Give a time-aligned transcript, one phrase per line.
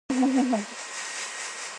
[0.01, 0.65] 三溪水，洗袂清